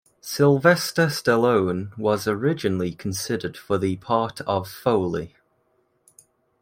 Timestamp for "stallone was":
1.09-2.27